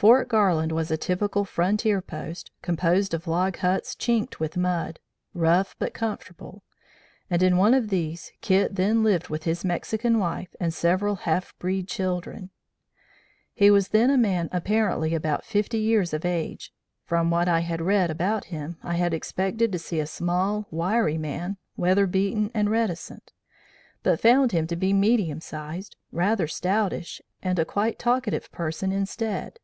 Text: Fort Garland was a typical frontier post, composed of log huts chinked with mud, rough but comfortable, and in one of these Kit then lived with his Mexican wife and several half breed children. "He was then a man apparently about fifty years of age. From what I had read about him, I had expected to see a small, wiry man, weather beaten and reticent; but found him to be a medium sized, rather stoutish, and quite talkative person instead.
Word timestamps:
Fort 0.00 0.28
Garland 0.30 0.72
was 0.72 0.90
a 0.90 0.96
typical 0.96 1.44
frontier 1.44 2.00
post, 2.00 2.50
composed 2.62 3.12
of 3.12 3.26
log 3.26 3.58
huts 3.58 3.94
chinked 3.94 4.40
with 4.40 4.56
mud, 4.56 4.98
rough 5.34 5.76
but 5.78 5.92
comfortable, 5.92 6.62
and 7.28 7.42
in 7.42 7.58
one 7.58 7.74
of 7.74 7.90
these 7.90 8.32
Kit 8.40 8.76
then 8.76 9.02
lived 9.02 9.28
with 9.28 9.42
his 9.44 9.62
Mexican 9.62 10.18
wife 10.18 10.54
and 10.58 10.72
several 10.72 11.16
half 11.16 11.54
breed 11.58 11.86
children. 11.86 12.48
"He 13.52 13.70
was 13.70 13.88
then 13.88 14.08
a 14.08 14.16
man 14.16 14.48
apparently 14.52 15.14
about 15.14 15.44
fifty 15.44 15.76
years 15.76 16.14
of 16.14 16.24
age. 16.24 16.72
From 17.04 17.30
what 17.30 17.46
I 17.46 17.60
had 17.60 17.82
read 17.82 18.10
about 18.10 18.46
him, 18.46 18.78
I 18.82 18.94
had 18.94 19.12
expected 19.12 19.70
to 19.70 19.78
see 19.78 20.00
a 20.00 20.06
small, 20.06 20.66
wiry 20.70 21.18
man, 21.18 21.58
weather 21.76 22.06
beaten 22.06 22.50
and 22.54 22.70
reticent; 22.70 23.34
but 24.02 24.18
found 24.18 24.52
him 24.52 24.66
to 24.68 24.76
be 24.76 24.92
a 24.92 24.94
medium 24.94 25.42
sized, 25.42 25.96
rather 26.10 26.46
stoutish, 26.48 27.20
and 27.42 27.62
quite 27.66 27.98
talkative 27.98 28.50
person 28.50 28.92
instead. 28.92 29.58